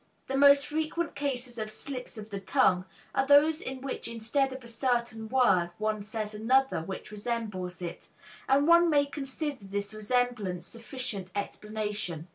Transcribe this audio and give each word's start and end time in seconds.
The 0.25 0.35
most 0.35 0.65
frequent 0.65 1.13
cases 1.13 1.59
of 1.59 1.69
slips 1.69 2.17
of 2.17 2.31
the 2.31 2.39
tongue 2.39 2.85
are 3.13 3.23
those 3.27 3.61
in 3.61 3.81
which 3.81 4.07
instead 4.07 4.51
of 4.51 4.63
a 4.63 4.67
certain 4.67 5.29
word 5.29 5.69
one 5.77 6.01
says 6.01 6.33
another 6.33 6.81
which 6.81 7.11
resembles 7.11 7.83
it; 7.83 8.07
and 8.49 8.67
one 8.67 8.89
may 8.89 9.05
consider 9.05 9.59
this 9.63 9.93
resemblance 9.93 10.65
sufficient 10.65 11.29
explanation. 11.35 12.29